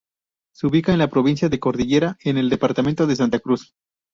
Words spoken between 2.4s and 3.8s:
departamento de Santa Cruz.